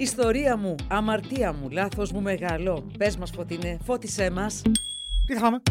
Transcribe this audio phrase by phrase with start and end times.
[0.00, 2.86] Ιστορία μου, αμαρτία μου, λάθος μου μεγάλο.
[2.98, 4.62] Πες μας Φωτεινέ, φώτισέ μας.
[5.26, 5.62] Τι θα φάμε;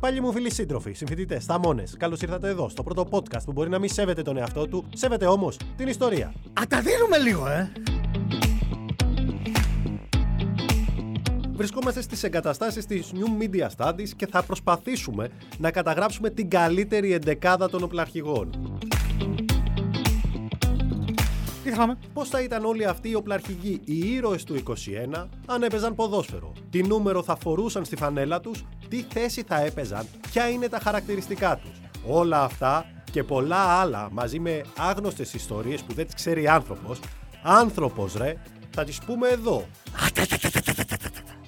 [0.00, 3.78] Πάλι μου φίλοι σύντροφοι, συμφοιτητές, θαμώνες, καλώς ήρθατε εδώ στο πρώτο podcast που μπορεί να
[3.78, 6.26] μην σέβεται τον εαυτό του, σέβεται όμως την ιστορία.
[6.60, 7.72] Α, τα δίνουμε λίγο, ε!
[11.52, 15.28] Βρισκόμαστε στις εγκαταστάσεις της New Media Studies και θα προσπαθήσουμε
[15.58, 18.77] να καταγράψουμε την καλύτερη εντεκάδα των οπλαρχηγών.
[21.68, 21.98] Τι θα φάμε.
[22.12, 26.52] Πώς θα ήταν όλοι αυτοί οι οπλαρχηγοί, οι ήρωες του 21, αν έπαιζαν ποδόσφαιρο.
[26.70, 31.56] Τι νούμερο θα φορούσαν στη φανέλα τους, τι θέση θα έπαιζαν, ποια είναι τα χαρακτηριστικά
[31.56, 31.80] τους.
[32.06, 37.00] Όλα αυτά και πολλά άλλα μαζί με άγνωστες ιστορίες που δεν τις ξέρει άνθρωπος.
[37.42, 38.36] Άνθρωπος ρε,
[38.70, 39.66] θα τις πούμε εδώ.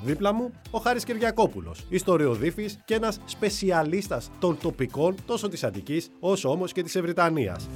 [0.03, 6.51] Δίπλα μου, ο Χάρης Κυριακόπουλος, ιστοριοδίφης και ένας σπεσιαλίστας των τοπικών τόσο της Αττικής όσο
[6.51, 7.69] όμως και της Ευρυτανίας.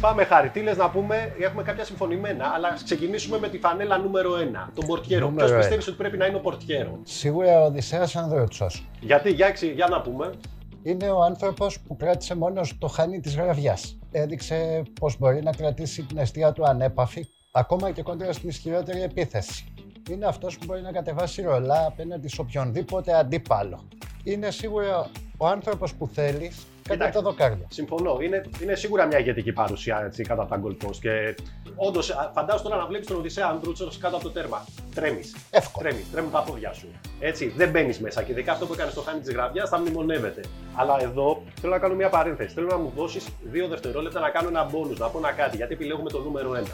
[0.00, 3.98] Πάμε χάρη, τι λες να πούμε, έχουμε κάποια συμφωνημένα, αλλά ας ξεκινήσουμε με τη φανέλα
[3.98, 5.20] νούμερο 1, τον πορτιέρο.
[5.24, 5.58] Νούμερο Ποιος ένα.
[5.58, 8.86] πιστεύεις ότι πρέπει να είναι ο πορτιέρο; Σίγουρα ο Οδυσσέας Ανδρούτσος.
[9.00, 10.30] Γιατί, για, εξι- για να πούμε.
[10.82, 13.98] Είναι ο άνθρωπος που κράτησε μόνος το χάνι της γραβιάς.
[14.10, 19.64] Έδειξε πως μπορεί να κρατήσει την αιστεία του ανέπαφη, ακόμα και κόντρα στην ισχυρότερη επίθεση.
[20.10, 23.88] Είναι αυτός που μπορεί να κατεβάσει ρολά απέναντι σε οποιονδήποτε αντίπαλο.
[24.24, 27.22] Είναι σίγουρα ο άνθρωπος που θέλεις κατά Εντάξει.
[27.22, 27.66] τα δοκάρια.
[27.68, 28.18] Συμφωνώ.
[28.20, 30.96] Είναι, είναι σίγουρα μια ηγετική παρουσία έτσι, κατά τα goal post.
[31.00, 31.34] Και
[31.76, 34.64] όντως, φαντάζομαι τώρα να βλέπεις τον Οδυσσέα Ανδρούτσος κάτω από το τέρμα.
[34.94, 35.36] Τρέμεις.
[35.50, 35.88] Εύκολα.
[35.88, 36.86] Τρέμεις, τρέμουν τα πόδια σου.
[37.20, 38.22] Έτσι, δεν μπαίνεις μέσα.
[38.22, 40.40] Και ειδικά αυτό που έκανε στο χάνι της γραβιά θα μνημονεύεται.
[40.74, 42.54] Αλλά εδώ θέλω να κάνω μια παρένθεση.
[42.54, 45.56] Θέλω να μου δώσεις δύο δευτερόλεπτα να κάνω ένα μπόνου, να πω ένα κάτι.
[45.56, 46.66] Γιατί επιλέγουμε το νούμερο 1.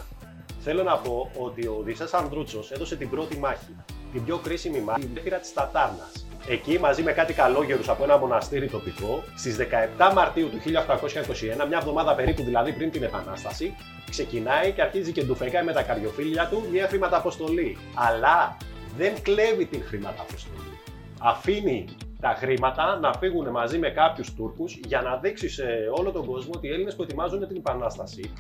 [0.60, 3.76] Θέλω να πω ότι ο Οδυσσέας Ανδρούτσος έδωσε την πρώτη μάχη,
[4.12, 6.26] την πιο κρίσιμη μάχη, την πήρα της Τατάρνας.
[6.48, 9.56] Εκεί μαζί με κάτι καλόγερους από ένα μοναστήρι τοπικό, στις
[9.98, 13.74] 17 Μαρτίου του 1821, μια εβδομάδα περίπου δηλαδή πριν την Επανάσταση,
[14.10, 17.76] ξεκινάει και αρχίζει και ντουφεκάει με τα καριοφύλια του μια χρηματαποστολή.
[17.94, 18.56] Αλλά
[18.96, 20.78] δεν κλέβει την χρηματαποστολή.
[21.20, 21.84] Αφήνει
[22.20, 25.64] τα χρήματα να φύγουν μαζί με κάποιους Τούρκους για να δείξει σε
[25.98, 28.32] όλο τον κόσμο ότι οι Έλληνες που ετοιμάζουν την Επανάσταση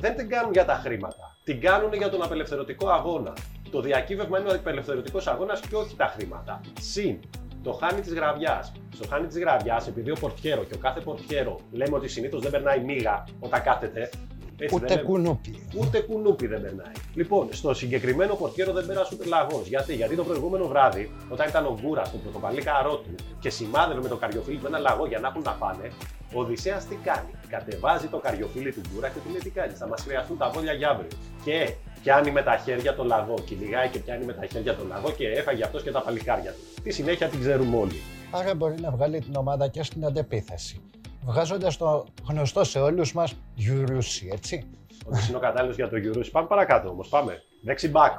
[0.00, 1.36] δεν την κάνουν για τα χρήματα.
[1.44, 3.32] Την κάνουν για τον απελευθερωτικό αγώνα.
[3.70, 6.60] Το διακύβευμα είναι ο απελευθερωτικός αγώνας και όχι τα χρήματα.
[6.80, 7.18] Συν
[7.64, 8.72] το χάνι της γραβιάς.
[8.94, 12.50] Στο χάνι της γραβιάς, επειδή ο πορτιέρο και ο κάθε πορτιέρο λέμε ότι συνήθως δεν
[12.50, 14.10] περνάει μίγα όταν κάθεται.
[14.58, 15.08] Έτσι Ούτε δεν λέμε.
[15.08, 15.66] κουνούπι.
[15.76, 16.92] Ούτε κουνούπι δεν περνάει.
[17.14, 19.66] Λοιπόν, στο συγκεκριμένο πορτιέρο δεν πέρασε ούτε λαγός.
[19.66, 24.00] Γιατί; Γιατί το προηγούμενο βράδυ, όταν ήταν ο Γκούρας στο πρωτοπαλί καρό του και σημάδευε
[24.00, 25.90] με το καριοφίλι του ένα λαγό για να έχουν να φάνε,
[26.34, 29.78] ο Οδυσσέας τι κάνει; Κατεβάζει το καριοφίλι του Γκούρα και του λέει τι κάνεις.
[29.78, 31.08] Θα μας χρειαστούν τα βόλια για αύριο.
[31.44, 33.34] Και πιάνει με τα χέρια το λαγό.
[33.46, 36.82] Κυνηγάει και πιάνει με τα χέρια το λαγό και έφαγε αυτός και τα παλικάρια του.
[36.82, 38.00] Τη συνέχεια την ξέρουμε όλοι.
[38.30, 40.82] Άρα μπορεί να βγάλει την ομάδα και στην αντεπίθεση.
[41.24, 44.66] Βγάζοντας το γνωστό σε όλους μας Γιουρούσι, έτσι.
[45.06, 46.30] Ότι είναι ο κατάλληλος για το Γιουρούσι.
[46.30, 47.08] Πάμε παρακάτω όμως.
[47.08, 47.42] Πάμε.
[47.62, 48.12] Δεξί μπακ.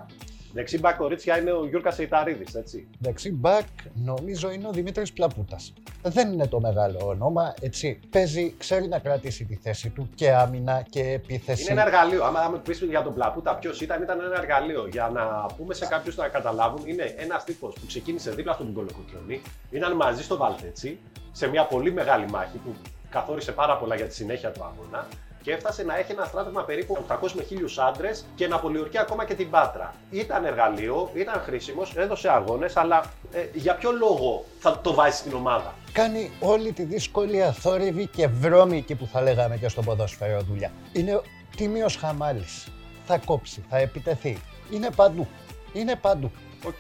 [0.55, 2.88] Δεξί μπακ κορίτσια είναι ο Γιούρκα Σεϊταρίδης, έτσι.
[2.99, 5.73] Δεξί μπακ νομίζω είναι ο Δημήτρης Πλαπούτας.
[6.01, 7.99] Δεν είναι το μεγάλο όνομα, έτσι.
[8.09, 11.71] Παίζει, ξέρει να κρατήσει τη θέση του και άμυνα και επίθεση.
[11.71, 12.23] Είναι ένα εργαλείο.
[12.23, 14.88] Άμα, άμα πεις για τον Πλαπούτα ποιος ήταν, ήταν ένα εργαλείο.
[14.88, 19.41] Για να πούμε σε κάποιους να καταλάβουν, είναι ένας τύπος που ξεκίνησε δίπλα στον Κολοκοτρόνη,
[19.69, 20.99] ήταν μαζί στο Βαλτέτσι
[21.31, 22.75] σε μια πολύ μεγάλη μάχη που
[23.09, 25.07] καθόρισε πάρα πολλά για τη συνέχεια του αγώνα
[25.45, 27.56] και έφτασε να έχει ένα στράτευμα περίπου 800 με 1000
[27.88, 29.94] άντρες και να πολιορκεί ακόμα και την Πάτρα.
[30.09, 35.34] Ήταν εργαλείο, ήταν χρήσιμος, έδωσε αγώνες, αλλά ε, για ποιο λόγο θα το βάζει στην
[35.34, 40.72] ομάδα; Κάνει όλη τη δύσκολη, αθόρυβη και βρώμικη που θα λέγαμε και στο ποδόσφαιρο δουλειά.
[40.94, 41.23] Είναι ο
[41.55, 42.67] τίμιος χαμάλης.
[43.05, 44.38] Θα κόψει, θα επιτεθεί.
[44.72, 45.28] Είναι παντού.
[45.73, 46.31] Είναι παντού.
[46.67, 46.75] Οκ,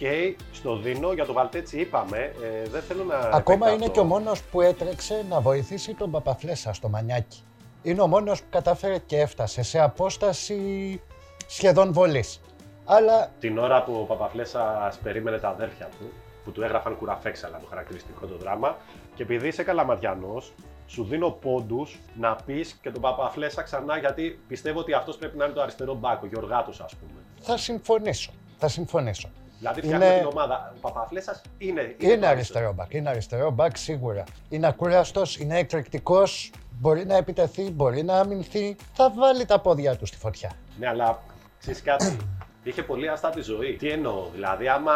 [0.53, 2.17] στο δίνω για το Βαλτέτσι είπαμε.
[2.17, 3.15] Ε, δεν θέλω να.
[3.15, 3.91] Ακόμα είναι επεκταθώ.
[3.91, 7.43] και ο μόνος που έτρεξε να βοηθήσει τον Παπαφλέσσα στο Μανιάκι.
[7.85, 11.01] Είναι ο μόνος που κατάφερε και έφτασε σε απόσταση
[11.47, 12.41] σχεδόν βολής.
[12.85, 16.11] Αλλά Την ώρα που ο Παπαφλέσσας περίμενε τα αδέρφια του,
[16.43, 18.77] που του έγραφαν κουραφέξαλα το χαρακτηριστικό το δράμα,
[19.15, 20.53] και επειδή είσαι καλαματιανός,
[20.87, 25.45] σου δίνω πόντους να πεις και τον Παπαφλέσσα ξανά, γιατί πιστεύω ότι αυτός πρέπει να
[25.45, 27.19] είναι το αριστερό μπάκο, Γιωργάτο ας πούμε.
[27.41, 28.31] θα συμφωνήσω.
[28.57, 29.29] Θα συμφωνήσω.
[29.59, 30.73] Δηλαδή Είναι- φτιάχνουμε την ομάδα.
[30.75, 31.95] Ο Παπαφλέσσα είναι.
[31.97, 34.23] Είναι το αριστερό μπακ, είναι αριστερό μπακ σίγουρα.
[34.49, 38.75] Είναι ακούραστος, είναι εκρηκτικός, μπορεί να επιτεθεί, μπορεί να αμυνθεί.
[38.93, 40.51] Θα βάλει τα πόδια του στη φωτιά.
[40.79, 41.19] Ναι, αλλά
[41.59, 42.17] ξέρεις κάτι.
[42.67, 43.73] Είχε πολύ αστάτη ζωή.
[43.73, 44.91] Τι εννοώ, δηλαδή, άμα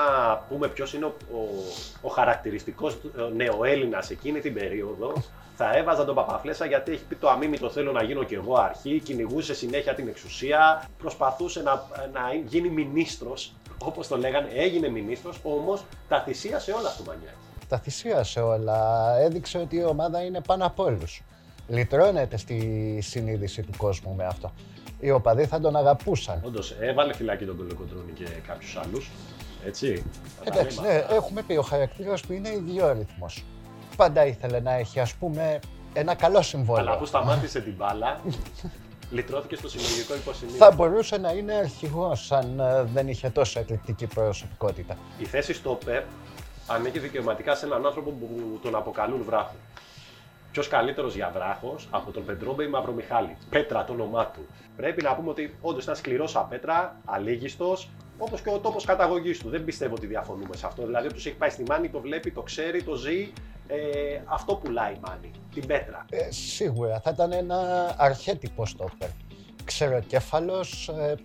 [0.49, 1.37] πούμε ποιος είναι ο, ο,
[2.01, 2.97] ο χαρακτηριστικός
[3.35, 5.13] νεοέλληνας εκείνη την περίοδο,
[5.55, 8.99] θα έβαζα τον Παπαφλέσσα γιατί έχει πει το αμήμητο θέλω να γίνω κι εγώ αρχή,
[8.99, 11.71] κυνηγούσε συνέχεια την εξουσία, προσπαθούσε να,
[12.13, 13.53] να γίνει μινίστρος,
[13.83, 17.35] όπως το λέγανε, έγινε μινίστρο, όμως τα θυσίασε όλα στο Μανιάκι.
[17.69, 19.09] τα θυσίασε όλα.
[19.19, 21.21] Έδειξε ότι η ομάδα είναι πάνω από όλους.
[21.67, 24.51] Λυτρώνεται στη συνείδηση του κόσμου με αυτό.
[24.99, 26.41] Οι οπαδοί θα τον αγαπούσαν.
[26.45, 29.09] Όντως, έβαλε φυλάκι τον Κολοκοντρόνη και κάποιους άλλους.
[29.65, 30.03] Έτσι.
[30.37, 31.15] Θα τα Εντάξει, λέμε ναι, αυτά.
[31.15, 33.43] έχουμε πει ο χαρακτήρας που είναι ιδιόρυθμος.
[33.95, 35.59] Πάντα ήθελε να έχει, ας πούμε,
[35.93, 36.83] ένα καλό συμβόλαιο.
[36.85, 38.19] Αλλά αφού σταμάτησε την μπάλα,
[39.11, 40.55] λυτρώθηκε στο συλλογικό υποσημείο.
[40.55, 44.97] Θα μπορούσε να είναι αρχηγός αν ε, δεν είχε τόσο εκλεκτική προσωπικότητα.
[45.17, 46.05] Η θέση στο ΠΕΠ
[46.67, 49.55] ανήκει δικαιωματικά σε έναν άνθρωπο που τον αποκαλούν βράχο.
[50.51, 54.47] Ποιος καλύτερος για βράχος από τον Πετρόμπε ή Μαυρομιχάλη; Πέτρα το όνομά του.
[54.75, 59.49] Πρέπει να πούμε ότι όντως ήταν σκληρός απέτρα, αλήγιστος, όπως και ο τόπος καταγωγής του.
[59.49, 60.85] Δεν πιστεύω ότι διαφωνούμε σε αυτό.
[60.85, 63.31] Δηλαδή, όποιο έχει πάει στη Μάνη, το βλέπει, το ξέρει, το ζει.
[63.71, 65.31] Ε, αυτό πουλάει η Μάνη.
[65.53, 66.05] Την πέτρα.
[66.09, 69.09] Ε, σίγουρα θα ήταν ένα αρχέτυπο στόπερ.
[69.63, 71.15] Ξεροκέφαλος, ε,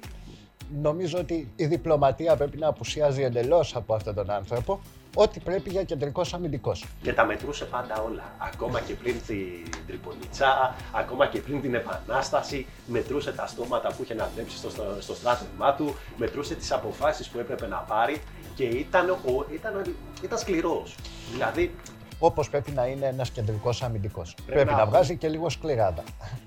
[0.83, 4.81] νομίζω ότι η διπλωματία πρέπει να απουσιάζει εντελώς από αυτόν τον άνθρωπο.
[5.17, 6.85] Ό,τι πρέπει για κεντρικός αμυντικός.
[7.03, 8.23] Και τα μετρούσε πάντα όλα.
[8.39, 14.15] Ακόμα και πριν την Τριπολιτσά, ακόμα και πριν την Επανάσταση, μετρούσε τα στόματα που είχε
[14.15, 18.23] να βλέψει στο, στο, στο στράτευμά του, μετρούσε τις αποφάσεις που έπρεπε να πάρει
[18.55, 20.95] και ήταν, ο, ήταν, ήταν σκληρός.
[21.33, 21.75] Δηλαδή,
[22.19, 24.35] Όπως πρέπει να είναι ένας κεντρικός αμυντικός.
[24.47, 24.87] Πρέπει, να- να...
[24.87, 26.03] βγάζει και λίγο σκληράδα.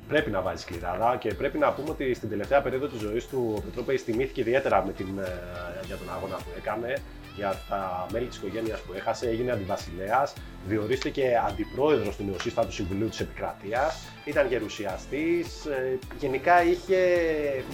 [0.08, 3.54] πρέπει να βάζει σκληράδα και πρέπει να πούμε ότι στην τελευταία περίοδο της ζωής του
[3.58, 6.98] ο Πετρόπεης τιμήθηκε ιδιαίτερα με την, ε, για τον αγώνα που έκανε,
[7.38, 10.34] για τα μέλη της οικογένειας που έχασε, έγινε αντιβασιλέας,
[10.68, 16.98] διορίστηκε αντιπρόεδρος του νεοσύστατου Συμβουλίου της Επικρατείας, ήταν γερουσιαστής, ε, γενικά είχε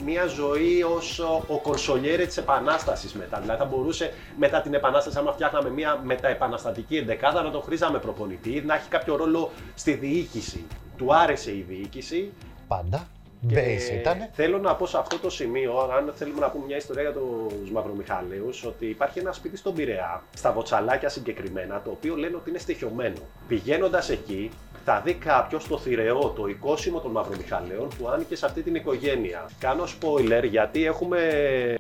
[0.05, 3.39] μια ζωή ως ο- ο κονσολιέρε της Επανάστασης μετά.
[3.39, 8.61] Δηλαδή θα μπορούσε μετά την Επανάσταση, άμα φτιάχναμε μια μεταεπαναστατική εντεκάδα, να τον χρήζαμε προπονητή,
[8.65, 10.65] να έχει κάποιο ρόλο στη διοίκηση.
[10.97, 12.31] Του άρεσε η διοίκηση,
[12.67, 13.07] Πάντα.
[13.47, 14.29] Και Base ήτανε.
[14.33, 17.71] Θέλω να πω σε αυτό το σημείο, αν θέλουμε να πούμε μια ιστορία για τους
[17.71, 22.59] Μαυρομιχαλαίους, ότι υπάρχει ένα σπίτι στον Πειραιά, στα Βοτσαλάκια συγκεκριμένα, το οποίο λένε ότι είναι
[22.59, 23.17] στοιχειωμένο.
[23.47, 24.51] Πηγαίνοντας εκεί,
[24.85, 29.49] θα δει κάποιος το θηρεό, το οικόσιμο των Μαυρομιχαλαίων που άνοιγε σε αυτή την οικογένεια.
[29.59, 31.19] Κάνω spoiler γιατί έχουμε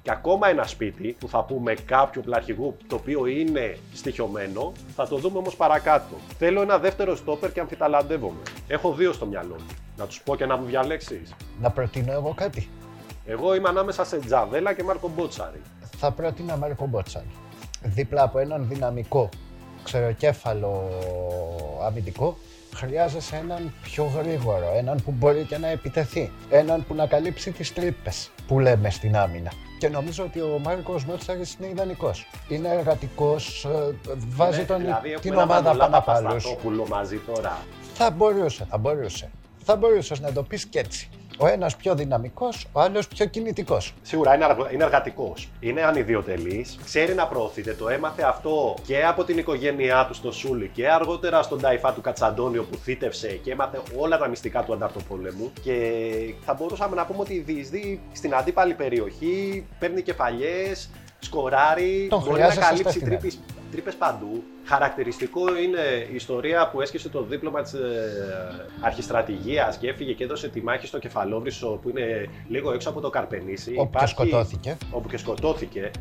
[0.01, 4.71] και ακόμα ένα σπίτι που θα πούμε κάποιο πλαρχηγού το οποίο είναι στοιχειωμένο.
[4.95, 6.15] Θα το δούμε όμως παρακάτω.
[6.37, 8.41] Θέλω ένα δεύτερο στόπερ και αμφιταλαντεύομαι.
[8.67, 9.75] Έχω δύο στο μυαλό μου.
[9.97, 11.35] Να τους πω και να μου διαλέξεις.
[11.61, 12.69] Να προτείνω εγώ κάτι.
[13.25, 15.61] Εγώ είμαι ανάμεσα σε Τζαβέλα και Μάρκο Μπότσαρη.
[15.97, 17.31] Θα πρότεινα Μάρκο Μπότσαρη.
[17.83, 19.29] Δίπλα από έναν δυναμικό,
[19.83, 20.89] ξεροκέφαλο
[21.85, 22.37] αμυντικό,
[22.75, 27.73] χρειάζεσαι έναν πιο γρήγορο, έναν που μπορεί και να επιτεθεί, έναν που να καλύψει τις
[27.73, 29.51] τρύπες που λέμε στην άμυνα.
[29.79, 32.27] Και νομίζω ότι ο Μάρκος Μπότσαρης είναι ιδανικός.
[32.47, 36.43] Είναι εργατικός, ε, βάζει Ναι, τον, δηλαδή έχουμε την ένα ομάδα Μανολά πάνω από άλλους.
[36.43, 37.57] Παπασταθόπουλο μαζί τώρα.
[37.93, 39.29] Θα μπορούσε, θα μπορούσε.
[39.63, 41.09] Θα μπορούσες να το πεις και έτσι.
[41.37, 43.93] Ο ένας πιο δυναμικός, ο άλλος πιο κινητικός.
[44.01, 45.49] Σίγουρα είναι, αργο- είναι εργατικός.
[45.59, 46.79] Είναι ανιδιοτελής.
[46.85, 47.73] Ξέρει να προωθείται.
[47.73, 52.01] Το έμαθε αυτό και από την οικογένειά του στο Σούλι και αργότερα στον Ταϊφά του
[52.01, 55.51] Κατσαντώνιο που θύτευσε και έμαθε όλα τα μυστικά του ανταρτοπολέμου.
[55.63, 55.91] Και
[56.45, 60.89] θα μπορούσαμε να πούμε ότι διεισδύει στην αντίπαλη περιοχή, παίρνει κεφαλιές,
[61.19, 63.41] σκοράρει, Τον μπορεί να χρειάζεσαι καλύψει στα
[63.73, 63.93] στενά.
[63.93, 64.43] τρύπες, τρύπες παντού.
[64.65, 70.47] Χαρακτηριστικό είναι η ιστορία που έσκησε το δίπλωμα της ε, αρχιστρατηγίας και έφυγε και έδωσε
[70.47, 73.73] τη μάχη στο Κεφαλόβρυσο που είναι λίγο έξω από το Καρπενήσι.
[73.77, 74.77] Όπου και σκοτώθηκε.
[74.91, 75.91] Όπου και σκοτώθηκε.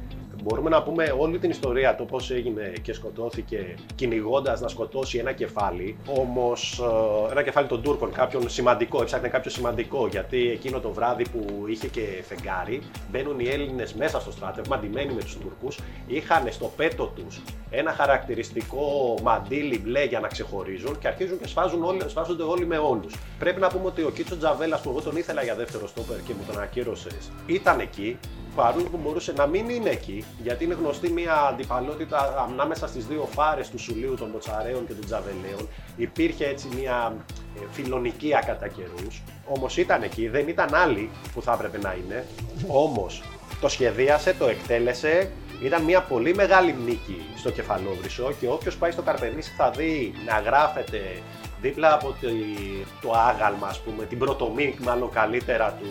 [0.43, 5.33] Μπορούμε να πούμε όλη την ιστορία το πώς έγινε και σκοτώθηκε κυνηγώντας να σκοτώσει ένα
[5.33, 5.97] κεφάλι.
[6.19, 6.81] Όμως
[7.29, 11.67] ε, ένα κεφάλι των Τούρκων, κάποιον σημαντικό, έψαχνε κάποιο σημαντικό γιατί εκείνο το βράδυ που
[11.67, 15.79] είχε και φεγγάρι μπαίνουν οι Έλληνες μέσα στο στράτευμα, αντιμένοι με τους Τούρκους.
[16.07, 21.85] Είχαν στο πέτο τους ένα χαρακτηριστικό μαντίλι μπλε για να ξεχωρίζουν και αρχίζουν και σφάζουν
[21.85, 23.15] όλοι, σφάζονται όλοι με όλους.
[23.39, 26.33] Πρέπει να πούμε ότι ο Κίτσο Τζαβέλας, που εγώ τον ήθελα για δεύτερο στόπερ και
[26.33, 28.19] μου τον ακύρωσες, ήταν εκεί.
[28.57, 33.29] Παρόλο που μπορούσε να μην είναι εκεί, γιατί είναι γνωστή μια αντιπαλότητα ανάμεσα στις δύο
[33.35, 35.69] φάρες του Σουλίου των Μποτσαρέων και των Τζαβελαίων.
[35.97, 37.15] Υπήρχε έτσι μια
[37.57, 39.23] ε, φιλονικία κατά καιρούς.
[39.49, 42.27] Όμως ήταν εκεί, δεν ήταν άλλοι που θα έπρεπε να είναι.
[42.67, 43.23] Όμως
[43.61, 45.31] το σχεδίασε, το εκτέλεσε.
[45.63, 50.39] Ήταν μια πολύ μεγάλη νίκη στο κεφαλόβρυσο και όποιος πάει στο Καρπενήσι θα δει να
[50.41, 51.01] γράφεται
[51.61, 52.29] δίπλα από τη-
[53.03, 55.87] το άγαλμα, ας πούμε, την πρωτομή μάλλον καλύτερα του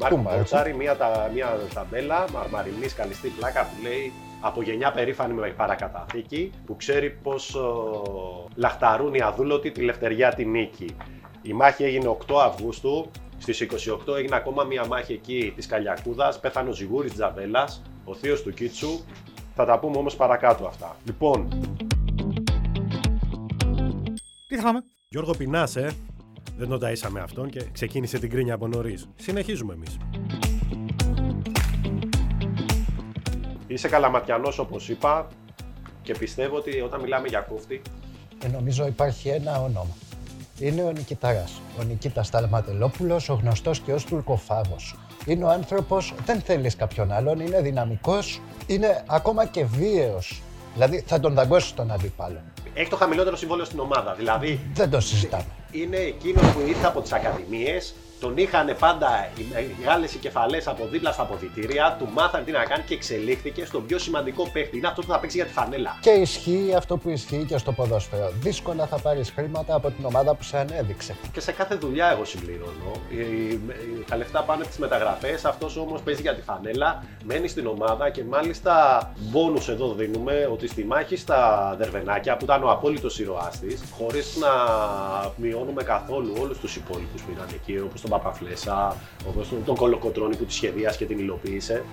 [0.00, 0.38] Μάρκου Μάρκου.
[0.38, 6.52] Μπότσαρη, μια, τα, μια ταμπέλα μαρμαρινής σκαλιστή πλάκα που λέει από γενιά περήφανη με παρακαταθήκη
[6.66, 10.96] που ξέρει πως ο, λαχταρούν οι αδούλωτοι τη λευτεριά τη νίκη.
[11.42, 13.10] Η μάχη έγινε 8 Αυγούστου.
[13.38, 13.66] Στις
[14.08, 16.40] 28 έγινε ακόμα μια μάχη εκεί της Καλιακούδας.
[16.40, 19.00] Πέθανε ο Ζιγούρης Τζαβέλας, ο θείος του Κίτσου.
[19.54, 20.96] Θα τα πούμε όμως παρακάτω αυτά.
[21.04, 21.48] Λοιπόν,
[24.48, 25.92] Τι θα φάμε; Γιώργο Πεινάς, ε.
[26.56, 29.08] Δεν τον ταΐσαμε αυτόν και ξεκίνησε την κρίνια από νωρίς.
[29.16, 29.96] Συνεχίζουμε εμείς.
[33.66, 35.26] είσαι καλαματιανός όπως είπα.
[36.02, 37.82] Και πιστεύω ότι όταν μιλάμε για κόφτη,
[38.44, 39.96] Ε, νομίζω υπάρχει ένα όνομα.
[40.58, 41.60] Είναι ο Νικηταράς.
[41.80, 44.96] Ο Νικήτας Ταλματελόπουλος, ο γνωστός και ως τουρκοφάγος.
[45.26, 50.42] Είναι ο άνθρωπος, δεν θέλεις κάποιον άλλον, είναι δυναμικός, είναι ακόμα και βίαιος.
[50.74, 52.40] Δηλαδή θα τον δαγκώσεις τον αντίπαλο.
[52.74, 54.14] έχει το χαμηλότερο συμβόλαιο στην ομάδα.
[54.14, 55.44] Δηλαδή, Δεν το συζητάμε.
[55.72, 59.42] Είναι εκείνο που ήρθε από τις ακαδημίες, τον είχαν πάντα οι
[59.78, 63.98] μεγάλε κεφαλέ από δίπλα στα αποδητήρια, του μάθαν τι να κάνει και εξελίχθηκε στον πιο
[63.98, 64.76] σημαντικό παίχτη.
[64.78, 65.96] Είναι αυτό που θα παίξει για τη φανέλα.
[66.00, 68.32] Και ισχύει αυτό που ισχύει και στο ποδόσφαιρο.
[68.40, 71.14] Δύσκολα θα πάρεις χρήματα από την ομάδα που σε ανέδειξε.
[71.32, 72.92] Και σε κάθε δουλειά εγώ συμπληρώνω.
[73.10, 75.44] Οι- οι- Τα λεφτά πάνε από τι μεταγραφές.
[75.44, 78.72] Αυτός όμως παίζει για τη φανέλα, μένει στην ομάδα και μάλιστα
[79.18, 84.36] μπόνους εδώ δίνουμε ότι στη μάχη στα Δερβενάκια που ήταν ο απόλυτος ήρωάς της, χωρίς
[84.36, 84.48] να
[85.36, 88.96] μειώνουμε καθόλου όλους τους υπόλοιπους που ήταν εκεί, όπως τον Παπαφλέσα,
[89.28, 91.84] όπως τον, τον Κολοκοτρόνη που τη σχεδίασε και την υλοποίησε.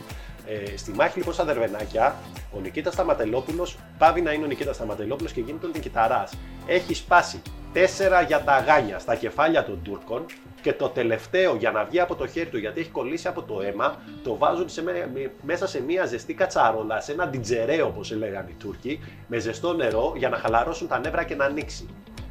[0.45, 2.15] Ε, στη μάχη λοιπόν στα Δερβενάκια,
[2.55, 6.23] ο Νικήτας Σταματελόπουλος πάβει να είναι ο Νικήτας Σταματελόπουλος και γίνεται ο Νικηταρά.
[6.67, 7.41] Έχει σπάσει
[7.73, 10.25] τέσσερα για τα γάνια στα κεφάλια των Τούρκων
[10.61, 13.61] και το τελευταίο για να βγει από το χέρι του γιατί έχει κολλήσει από το
[13.61, 18.11] αίμα, το βάζουν σε, με- με- μέσα σε μια ζεστή κατσαρόλα, σε ένα ντιτζερέ όπως
[18.11, 21.87] έλεγαν οι Τούρκοι, με ζεστό νερό για να χαλαρώσουν τα νεύρα και να ανοίξει.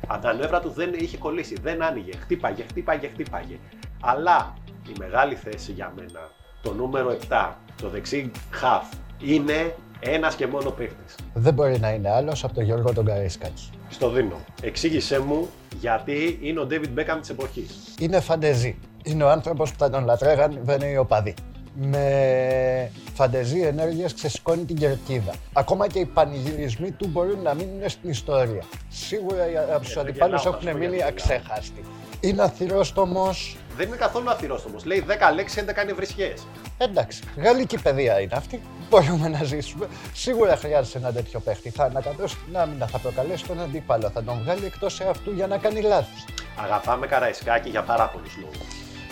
[0.06, 3.58] Αν τα νεύρα του δεν είχε κολλήσει, δεν άνοιγε, χτύπαγε, χτύπαγε, χτύπαγε.
[4.00, 4.54] Αλλά
[4.88, 6.30] η μεγάλη θέση για μένα,
[6.62, 8.84] το νούμερο 7, το δεξί χαφ,
[9.20, 11.14] είναι ένας και μόνο παίχτης.
[11.34, 13.70] Δεν μπορεί να είναι άλλος από τον Γιώργο τον Καρίσκακη.
[13.88, 14.36] Στο δίνω.
[14.62, 15.48] Εξήγησέ μου
[15.80, 17.94] γιατί είναι ο David Beckham της εποχής.
[18.00, 18.78] Είναι φαντεζή.
[19.02, 21.34] Είναι ο άνθρωπος που θα τον λατρεύαν, δεν είναι οι οπαδοί.
[21.78, 25.32] Με φαντεζή ενέργειες ξεσηκώνει την κερκίδα.
[25.52, 28.62] Ακόμα και οι πανηγυρισμοί του μπορούν να μείνουν στην ιστορία.
[28.88, 31.38] Σίγουρα οι- από τους δεν αντιπάλους γελάω, θα σου πω έχουν μείνει γιατί γελάω.
[31.38, 31.84] αξέχαστοι.
[32.20, 33.56] Είναι αθυρόστομος.
[33.76, 34.84] Δεν είναι καθόλου αθυρόστομος.
[34.84, 36.46] Λέει 10 λέξεις, 11 είναι βρισχές.
[36.78, 38.60] Εντάξει, γαλλική παιδεία είναι αυτή.
[38.90, 39.86] Μπορούμε να ζήσουμε.
[40.14, 41.70] Σίγουρα χρειάζεται ένα τέτοιο παίχτη.
[41.70, 45.56] Θα ανακατώσει την άμυνα, θα προκαλέσει τον αντίπαλο, θα τον βγάλει εκτός εαυτού για να
[45.58, 46.24] κάνει λάθη.
[46.62, 48.58] Αγαπάμε Καραϊσκάκη για πάρα πολλούς λόγους.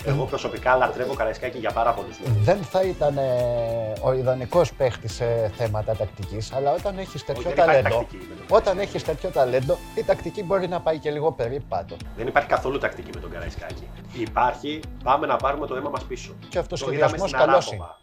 [0.07, 2.43] Εγώ προσωπικά λατρεύω Καραϊσκάκη για πάρα πολλούς λόγους.
[2.43, 7.51] Δεν θα ήταν ε, ο ιδανικός παίχτης σε θέματα τακτικής, αλλά όταν έχεις τέτοιο δεν
[7.51, 11.11] υπάρχει ταλέντο, τακτική με τον όταν έχεις τέτοιο ταλέντο, η τακτική μπορεί να πάει και
[11.11, 11.95] λίγο περίπατο.
[12.17, 13.87] Δεν υπάρχει καθόλου τακτική με τον Καραϊσκάκη.
[14.13, 16.35] Υπάρχει, πάμε να πάρουμε το αίμα μας πίσω.
[16.49, 17.83] Και αυτός ο Το είδαμε σχεδιασμό στην καλό είναι.
[17.83, 17.99] Αράχοβα.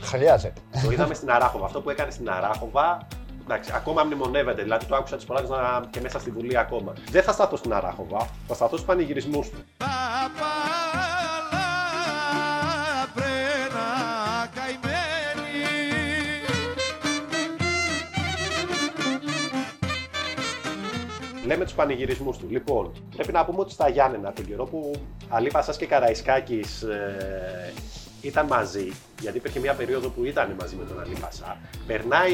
[0.00, 0.60] Χρειάζεται.
[0.84, 1.64] Το είδαμε στην Αράχοβα.
[1.64, 3.06] Αυτό που έκανε στην Αράχοβα,
[3.44, 4.62] εντάξει, ακόμα μνημονεύεται.
[4.62, 5.48] Δηλαδή το άκουσα τις φορές
[5.90, 6.92] και μέσα στη Βουλή ακόμα.
[7.10, 9.64] Δεν θα σταθώ στην Αράχοβα, θα σταθώ στους πανηγυρισμούς του.
[21.46, 22.46] Λέμε τους πανηγυρισμούς του.
[22.50, 24.92] Λοιπόν, πρέπει να πούμε ότι στα Γιάννενα, τον καιρό που
[25.28, 27.72] Αλή Πασάς και Καραϊσκάκης ε,
[28.20, 32.32] ήταν μαζί, γιατί υπήρχε μια περίοδο που ήταν μαζί με τον Αλή Πασά, περνάει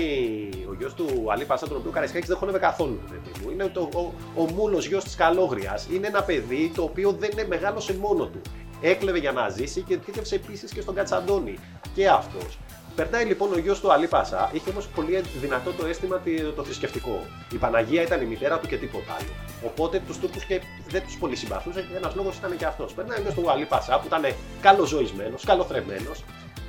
[0.68, 3.00] ο γιος του Αλή Πασά, τον οποίο ο Καραϊσκάκης δεν χώνευε καθόλου.
[3.10, 3.50] Παιδί μου.
[3.50, 5.86] Είναι το, ο, ο μούλος γιος της Καλόγριας.
[5.90, 8.40] Είναι ένα παιδί το οποίο δεν είναι μεγάλωσε μόνο του.
[8.82, 11.58] Έκλεβε για να ζήσει και θύτευσε επίσης και στον Κατσαντώνη.
[11.94, 12.58] Και αυτός.
[12.96, 16.64] Περνάει λοιπόν ο γιος του Αλή Πασά, είχε όμως πολύ δυνατό το αίσθημα τη- το
[16.64, 17.26] θρησκευτικό.
[17.52, 19.28] Η Παναγία ήταν η μητέρα του και τίποτα άλλο.
[19.66, 22.92] Οπότε τους Τούρκους και δεν τους πολύ συμπαθούσε και ένας λόγος ήταν και αυτός.
[22.92, 24.22] Περνάει ο γιος του Αλή Πασά που ήταν
[24.60, 26.24] καλοζωισμένος, καλοθρεμένος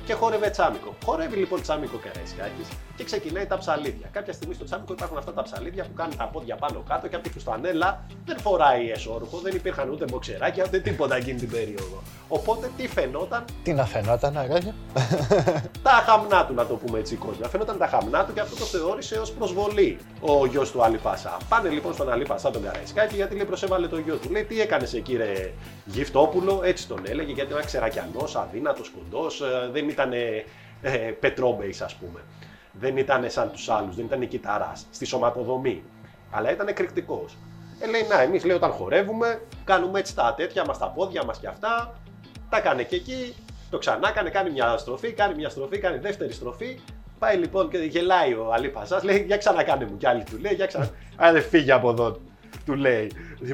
[0.06, 0.94] και χόρευε τσάμικο.
[1.04, 2.64] Χορεύει λοιπόν τσάμικο Καραϊσκάκη
[2.96, 4.08] και ξεκινάει τα ψαλίδια.
[4.12, 7.14] Κάποια στιγμή στο τσάμικο υπάρχουν αυτά τα ψαλίδια που κάνουν τα πόδια πάνω κάτω και
[7.14, 12.02] από τη φουστανέλα δεν φοράει εσόρουχο, δεν υπήρχαν ούτε μποξεράκια ούτε τίποτα εκείνη την περίοδο.
[12.28, 14.74] Οπότε τι φαινόταν, Τι να φαινόταν, αγάγια.
[15.82, 17.48] τα χαμνά του, να το πούμε έτσι κόσμο.
[17.48, 21.36] Φαίνονταν τα χαμνά του και αυτό το θεώρησε ως προσβολή ο γιος του Αλή Πασά.
[21.48, 24.30] Πάνε λοιπόν στον Αλή Πασά τον Καραϊσκάκη γιατί λέει προσέβαλε το γιο του.
[24.30, 25.52] Λέει τι έκανες εκεί, ρε
[25.84, 29.42] Γυφτόπουλο, έτσι τον έλεγε γιατί ήταν ξερακιανός, αδύνατος, κοντός,
[29.72, 30.44] δεν ήταν ε,
[30.82, 32.20] ε, πετρόμπεϊ, ας πούμε.
[32.72, 35.82] Δεν ήταν σαν τους άλλους, δεν ήταν κυταρά στη σωματοδομή.
[36.30, 37.36] Αλλά ήταν εκρηκτικός.
[37.80, 41.38] Ε, λέει, να, εμείς λέει όταν χορεύουμε, κάνουμε έτσι τα τέτοια μας, τα πόδια μας
[41.38, 42.00] και αυτά.
[42.50, 43.34] Τα έκανε και εκεί,
[43.70, 46.80] το ξανά έκανε, κάνει μια στροφή, κάνει μια στροφή, κάνει δεύτερη στροφή.
[47.18, 50.54] Πάει λοιπόν και γελάει ο Αλή Πασάς, λέει για ξανακάνε μου κι άλλη του λέει,
[50.54, 50.90] για ξανά.
[51.16, 52.20] Άντε φύγει από εδώ,
[52.64, 53.10] του λέει.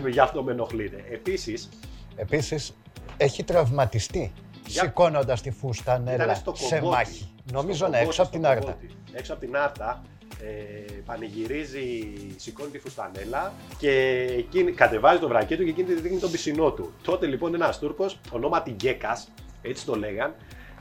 [0.09, 1.04] Γι' αυτό με ενοχλείτε.
[1.11, 1.68] Επίσης,
[2.16, 2.75] Επίσης,
[3.16, 4.33] έχει τραυματιστεί Για-
[4.70, 6.96] σηκώνοντας τη ήταν φουστανέλα στο σε κομπότι.
[6.96, 7.28] μάχη.
[7.52, 8.60] Νομίζω Στο ναι, κομπότι, έξω από στο την άρτα.
[8.72, 8.96] κομπότι.
[9.12, 10.02] Έξω από την άρτα,
[10.42, 13.90] ε, πανηγυρίζει, σηκώνει τη φουστανέλα και
[14.38, 16.92] εκείνη, κατεβάζει το βρακί του και εκείνη τη δείχνει τον πισινό του.
[17.02, 19.28] Τότε λοιπόν ένας Τούρκος, ονόματι Γκέκας,
[19.62, 20.34] έτσι το λέγαν,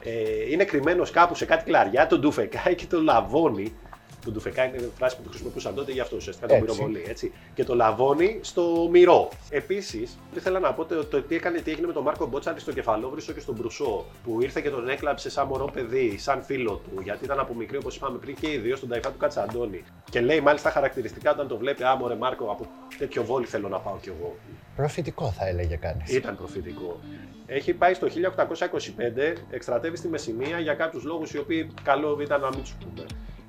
[0.04, 3.74] ε, είναι κρυμμένος κάπου σε κάτι κλαριά, τον τουφεκάει και τον λαβώνει.
[4.28, 6.70] Μπουντουφεκά είναι η φράση που το χρησιμοποιούσαν τότε για αυτό, ουσιαστικά τον Έτσι.
[6.72, 7.04] πυροβολεί.
[7.08, 7.32] Έτσι.
[7.54, 9.30] Και το λαβώνει στο μυρό.
[9.50, 12.72] Επίσης, ήθελα να πω το, το τι, έκανε, τι έγινε με τον Μάρκο Μπότσαρη στο
[12.72, 17.02] κεφαλόβρισο και στον Μπρουσό, που ήρθε και τον έκλαψε σαν μωρό παιδί, σαν φίλο του,
[17.02, 19.84] γιατί ήταν από μικρή, όπως είπαμε πριν, και οι δύο στον ταϊφά του Κατσαντώνη.
[20.10, 22.68] Και λέει μάλιστα χαρακτηριστικά όταν το βλέπει, Άμορε Μάρκο, από
[22.98, 24.36] τέτοιο βόλι θέλω να πάω κι εγώ.
[24.76, 26.14] Προφητικό θα έλεγε κανείς.
[26.14, 27.00] Ήταν προφητικό.
[27.46, 32.50] Έχει πάει στο 1825, εκστρατεύει στη Μεσσηνία για κάποιους λόγους οι οποίοι καλό ήταν να
[32.50, 33.06] μην τους πούμε.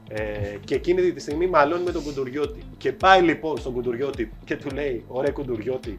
[0.09, 2.63] Ε, και εκείνη τη στιγμή μαλώνει με τον Κουντουριώτη.
[2.77, 5.99] Και πάει λοιπόν στον Κουντουριώτη και του λέει: Ωραία, Κουντουριώτη,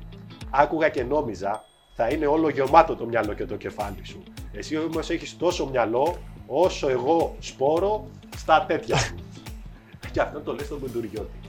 [0.49, 1.63] άκουγα και νόμιζα
[1.93, 4.23] θα είναι όλο γεμάτο το μυαλό και το κεφάλι σου.
[4.51, 9.15] Εσύ όμως έχεις τόσο μυαλό όσο εγώ σπόρο στα τέτοια σου.
[10.13, 11.39] και αυτό το λέει στον Κουντουριώτη.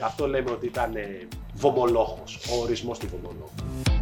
[0.00, 3.97] Αυτό λέμε ότι ήταν ε, βομολόχος, ο ορισμός του βομολόχου.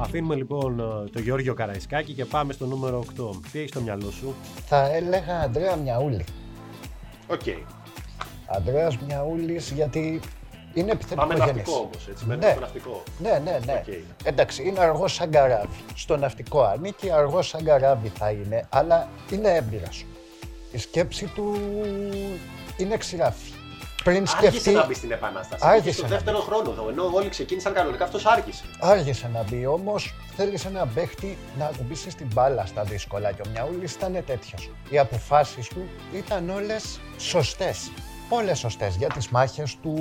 [0.00, 3.30] Αφήνουμε λοιπόν ε, το Γιώργιο Καραϊσκάκη και πάμε στο νούμερο 8.
[3.52, 4.34] Τι έχεις στο μυαλό σου,
[4.66, 6.24] Θα έλεγα Ανδρέα Μιαούλη.
[7.26, 7.40] Οκ.
[8.46, 10.20] Ανδρέας Μιαούλης γιατί
[10.74, 12.24] είναι επιθετικό Πάμε ναυτικό όμως, έτσι.
[12.26, 12.52] Μένουμε Ναι.
[12.52, 13.02] στο ναυτικό.
[13.18, 13.82] Ναι, ναι, ναι.
[13.86, 13.94] Οκ.
[14.24, 15.76] Εντάξει, είναι αργός σαν καράβι.
[15.94, 19.88] Στο ναυτικό ανήκει, αργός σαν καράβι θα είναι, αλλά είναι έμπειρα.
[20.72, 21.56] Η σκέψη του
[22.76, 23.52] είναι ξυράφι.
[24.04, 25.64] Πριν Άρχισε σκεφτεί, να μπει στην επανάσταση.
[25.66, 26.88] Άρχισε Άρχισε στο να δεύτερο χρόνο εδώ.
[26.88, 28.64] Ενώ όλοι ξεκίνησαν κανονικά, αυτός άρχισε.
[28.80, 30.14] άργησε να μπει όμως.
[30.36, 34.70] Θέλησε ένα παίχτη να ακουμπήσει στην μπάλα στα δύσκολα και ο Μιαούλης ήταν τέτοιος.
[34.90, 37.90] Οι αποφάσεις του ήταν όλες σωστές.
[38.28, 39.94] Όλες σωστές για τις μάχες του.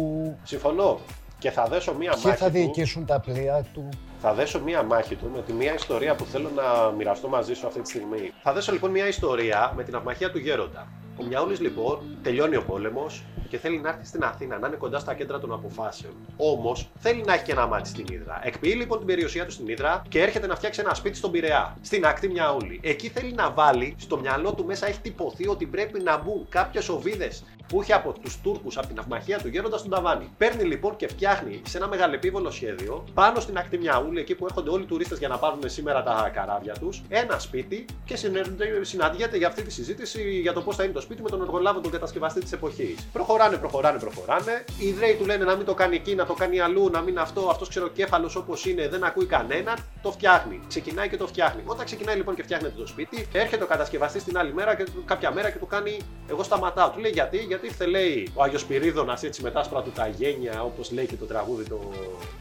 [0.44, 1.00] Συμφωνώ.
[1.40, 2.38] Και θα δέσω μία Ποιοι μάχη.
[2.38, 2.52] θα του.
[2.52, 3.90] διοικήσουν τα πλοία του.
[4.22, 7.68] Θα δέσω μία μάχη του με τη μία ιστορία που θέλω να μοιραστώ μαζί σου
[7.68, 8.32] αυτή τη στιγμή.
[8.44, 10.88] Θα δέσω λοιπόν μία ιστορία με την αυμαχία του Γέροντα.
[11.20, 15.00] Ο Μιαούλης λοιπόν τελειώνει ο πόλεμος και θέλει να έρθει στην Αθήνα, να είναι κοντά
[15.00, 16.14] στα κέντρα των αποφάσεων.
[16.38, 18.40] Όμως θέλει να έχει και ένα μάτι στην Ήδρα.
[18.44, 21.78] Εκποιεί λοιπόν την περιουσία του στην Ήδρα και έρχεται να φτιάξει ένα σπίτι στον Πειραιά,
[21.82, 22.80] στην ακτή Μιαούλη.
[22.84, 26.90] Εκεί θέλει να βάλει, στο μυαλό του μέσα έχει τυπωθεί ότι πρέπει να μπουν κάποιες
[26.90, 30.30] οβίδες που είχε από τους Τούρκους από την αυμαχία του Γέροντας στον Ταβάνι.
[30.38, 34.70] Παίρνει λοιπόν και φτιάχνει σε ένα μεγαλεπίβολο σχέδιο πάνω στην ακτή Μιαούλη, εκεί που έρχονται
[34.70, 38.46] όλοι οι τουρίστες για να πάρουν σήμερα τα καράβια τους, ένα σπίτι και συνε-
[38.82, 41.80] συναντιέται για αυτή τη συζήτηση για το πώς θα είναι το σπίτι με τον εργολάβο,
[41.80, 43.08] τον κατασκευαστή της εποχής.
[43.40, 44.64] Προχωράνε, προχωράνε, προχωράνε.
[44.80, 47.20] Οι Ιδραίοι του λένε να μην το κάνει εκεί, να το κάνει αλλού, να μην
[47.20, 49.76] αυτό, αυτός ξεροκέφαλος όπως είναι, δεν ακούει κανέναν.
[50.02, 50.60] Το φτιάχνει.
[50.68, 51.62] Ξεκινάει και το φτιάχνει.
[51.66, 55.04] Όταν ξεκινάει λοιπόν και φτιάχνεται το σπίτι, έρχεται ο κατασκευαστής την άλλη μέρα και του-
[55.06, 56.00] κάποια μέρα και του κάνει
[56.30, 56.90] Εγώ σταματάω.
[56.90, 60.08] Του λέει γιατί, γιατί ήρθε λέει ο Άγιος Πυρίδωνας έτσι με τα άσπρα του τα
[60.08, 61.80] γένια, όπως λέει και το τραγούδι το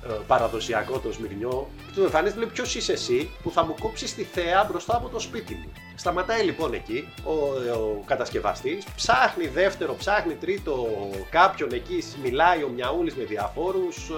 [0.08, 1.68] ε, παραδοσιακό, το Σμυρνιό.
[1.86, 5.08] Και του εμφανίζεται λέει Ποιος είσαι εσύ που θα μου κόψεις τη θέα μπροστά από
[5.08, 7.32] το σπίτι μου; Σταματάει λοιπόν εκεί ο,
[7.72, 10.86] ο κατασκευαστής, ψάχνει δεύτερο, ψάχνει τρίτο
[11.30, 14.10] κάποιον εκεί, μιλάει ο Μιαούλης με διαφόρους,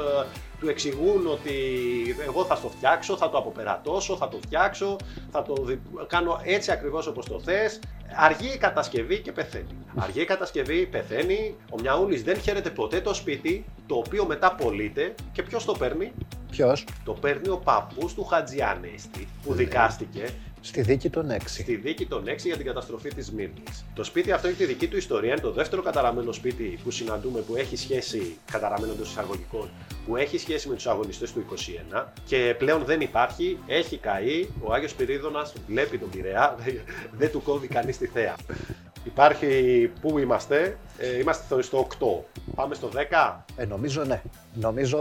[0.61, 1.53] του εξηγούν ότι
[2.27, 4.97] εγώ θα στο φτιάξω, θα το αποπερατώσω, θα το φτιάξω,
[5.31, 7.79] θα το δι- κάνω έτσι ακριβώς όπως το θες.
[8.17, 9.77] Αργεί η κατασκευή και πεθαίνει.
[9.97, 11.55] Αργεί η κατασκευή, πεθαίνει.
[11.71, 15.15] Ο Μιαούλης δεν χαίρεται ποτέ το σπίτι, το οποίο μετά πωλείται.
[15.33, 16.13] Και ποιος το παίρνει;
[16.51, 19.57] Ποιος, Το παίρνει ο παππούς του Χατζιανέστη, που Ναι.
[19.57, 20.29] δικάστηκε
[20.61, 21.37] στη δίκη των 6.
[21.45, 23.85] στη δίκη των 6 για την καταστροφή της Μύρνης.
[23.95, 25.33] Το σπίτι αυτό έχει τη δική του ιστορία.
[25.33, 29.71] Είναι το δεύτερο καταραμένο σπίτι που συναντούμε που έχει σχέση, καταραμένος εντό εισαγωγικών,
[30.07, 31.45] που έχει σχέση με τους αγωνιστές του
[31.93, 33.59] 21 και πλέον δεν υπάρχει.
[33.67, 34.49] Έχει καεί.
[34.61, 36.57] Ο Άγιος Πυρίδωνας βλέπει τον Πειραιά.
[37.19, 38.37] δεν του κόβει κανείς τη θέα.
[39.05, 39.91] Υπάρχει.
[40.01, 42.40] Πού είμαστε, ε, είμαστε στο 8.
[42.61, 43.37] Πάμε στο 10.
[43.57, 44.23] Ε, νομίζω ναι.
[44.55, 44.99] Νομίζω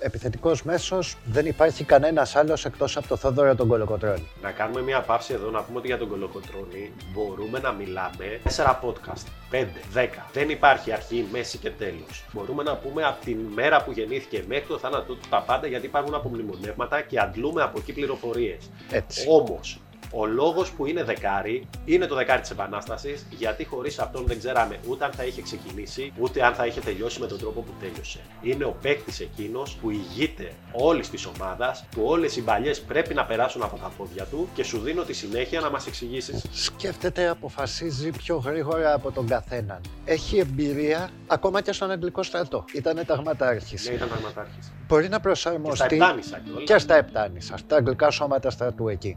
[0.00, 4.28] επιθετικός μέσος δεν υπάρχει κανένας άλλος εκτός από το Θόδωρο τον Κολοκοτρώνη.
[4.42, 8.80] Να κάνουμε μια παύση εδώ να πούμε ότι για τον Κολοκοτρώνη μπορούμε να μιλάμε 4
[8.82, 10.06] podcast, 5, 10.
[10.32, 12.24] Δεν υπάρχει αρχή, μέση και τέλος.
[12.32, 15.86] Μπορούμε να πούμε από την μέρα που γεννήθηκε μέχρι το θάνατό του τα πάντα γιατί
[15.86, 18.70] υπάρχουν απομνημονεύματα και αντλούμε από εκεί πληροφορίες.
[18.90, 19.26] Έτσι.
[19.28, 24.38] Όμως, ο λόγος που είναι δεκάρι είναι το δεκάρι της Επανάστασης, γιατί χωρίς αυτόν δεν
[24.38, 27.72] ξέραμε ούτε αν θα είχε ξεκινήσει, ούτε αν θα είχε τελειώσει με τον τρόπο που
[27.80, 28.20] τέλειωσε.
[28.42, 33.24] Είναι ο παίκτης εκείνος που ηγείται όλης της ομάδας, που όλες οι παλιέ πρέπει να
[33.24, 36.44] περάσουν από τα πόδια του και σου δίνω τη συνέχεια να μας εξηγήσεις.
[36.52, 39.80] Σκέφτεται, αποφασίζει πιο γρήγορα από τον καθέναν.
[40.04, 42.64] Έχει εμπειρία ακόμα και στον Αγγλικό στρατό.
[42.74, 43.88] Ήταν ταγματάρχης.
[43.88, 44.58] Ναι, ήταν πραγματάρχη.
[44.88, 45.94] Μπορεί να Και στα προσαρμοστεί.
[45.96, 46.62] Επτάνησα κιόλας.
[46.64, 49.16] και στα Επτάνησα, στα αγγλικά σώματα στρατού εκεί.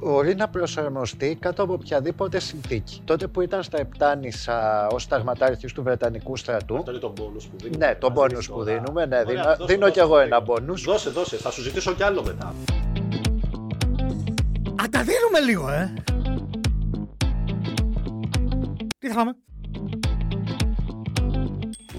[0.00, 3.00] Μπορεί να προσαρμοστεί κάτω από οποιαδήποτε συνθήκη.
[3.04, 7.56] Τότε που ήταν στα Επτάνησα ως ταγματάρχη του Βρετανικού στρατού, Αυτό είναι το bonus που
[7.62, 7.86] δίνουμε.
[7.86, 8.72] ναι, το Μας bonus δίνεις που τώρα.
[8.72, 10.24] δίνουμε, ναι, Ωραία, δίνω, δώσε, δίνω δώσε, κι εγώ δώσε.
[10.24, 10.82] ένα bonus.
[10.84, 12.46] Δώσε, δώσε, θα σου ζητήσω κι άλλο μετά.
[14.82, 15.92] Α, τα δίνουμε λίγο, ε.
[18.98, 19.32] Τι θα φάμε;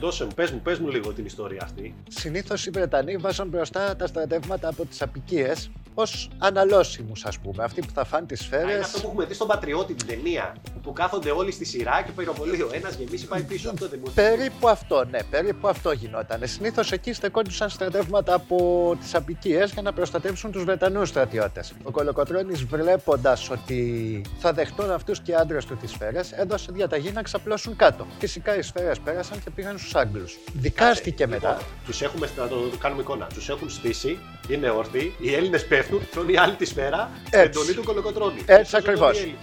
[0.02, 1.96] Δώσε μου, πες μου, πες μου λίγο την ιστορία αυτή.
[2.08, 7.64] Συνήθως οι Βρετανοί βάζαν μπροστά τα στρατεύματα από τις απικίες ως αναλώσιμους, ας πούμε.
[7.64, 8.72] Αυτοί που θα φάνε τις Α, σφαίρε.
[8.72, 10.56] Είναι αυτό που έχουμε δει στον Πατριώτη την ταινία.
[10.84, 13.70] Που κάθονται όλοι στη σειρά και πυροβολεί ο ένας γεμίσει πάει πίσω.
[13.70, 16.42] Αυτό δεν μου Περίπου αυτό, ναι, περίπου αυτό γινόταν.
[16.44, 18.58] Συνήθως εκεί στεκόντουσαν στρατεύματα από
[19.00, 21.74] τις απικίες για να προστατεύσουν τους Βρετανούς στρατιώτες.
[21.84, 27.12] Ο Κολοκοτρόνη, βλέποντας ότι θα δεχτούν αυτούς και οι άντρες του τις σφαίρες, έδωσε διαταγή
[27.12, 28.06] να ξαπλώσουν κάτω.
[28.20, 30.38] Φυσικά οι σφαίρες πέρασαν και πήγαν στους Άγγλους.
[30.54, 31.58] Δικάστηκε μετά.
[31.86, 33.28] Τους έχουμε, να το κάνουμε εικόνα.
[33.34, 37.40] Τους έχουν στήσει, είναι όρθιοι, οι Έλληνες πέφτουν, τρώνε οι άλλοι τη σφαίρα, Έτσι.
[37.40, 38.44] εντολή του κολοκοτρόνη.
[38.46, 39.18] Έτσι Σώζονται ακριβώς.
[39.18, 39.40] οι Έλληνες.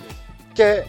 [0.53, 0.85] Και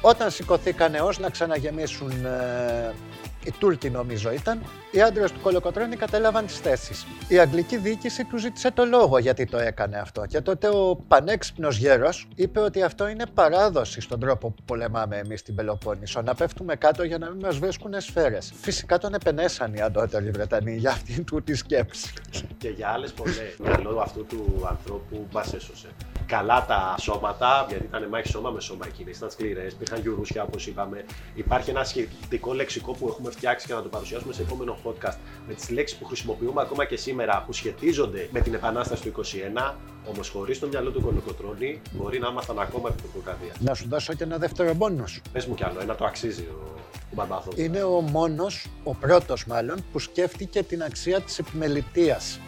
[0.00, 2.94] όταν σηκωθήκανε ως να ξαναγεμίσουν ε,
[3.44, 7.06] οι Τούρκοι νομίζω ήταν, οι άντρες του Κολοκοτρώνη κατέλαβαν τις θέσεις.
[7.28, 10.26] Η αγγλική διοίκηση του ζήτησε το λόγο γιατί το έκανε αυτό.
[10.26, 15.40] Και τότε ο πανέξυπνος γέρος είπε ότι αυτό είναι παράδοση στον τρόπο που πολεμάμε εμείς
[15.40, 16.22] στην Πελοπόννησο.
[16.22, 18.52] Να πέφτουμε κάτω για να μην μας βρίσκουν σφαίρες.
[18.60, 22.12] Φυσικά τον επενέσαν οι αντότεροι Βρετανοί για αυτήν του τη σκέψη.
[22.58, 23.56] Και για άλλες πολλές.
[23.58, 25.88] Μυαλό αυτού του ανθρώπου μας έσωσε.
[26.30, 29.16] Καλά τα σώματα, γιατί ήταν μάχη σώμα με σώμα εκείνες.
[29.16, 31.04] Ήταν σκληρές, υπήρχαν γιουρούσια όπως είπαμε.
[31.34, 35.16] Υπάρχει ένα σχετικό λεξικό που έχουμε φτιάξει και να το παρουσιάσουμε σε επόμενο podcast
[35.48, 39.74] με τις λέξεις που χρησιμοποιούμε ακόμα και σήμερα που σχετίζονται με την Επανάσταση του 21.
[40.08, 43.22] Όμως χωρίς το μυαλό του Κολοκοτρώνη μπορεί να ήμασταν ακόμα επί του
[43.58, 45.04] Να σου δώσω και ένα δεύτερο μπόνου.
[45.32, 46.76] Πες μου κι άλλο, ένα το αξίζει ο,
[47.10, 47.54] ο Μπαρμπάθος.
[47.56, 52.40] Είναι ο μόνος, ο πρώτος μάλλον, που σκέφτηκε την αξία της επιμελητίας.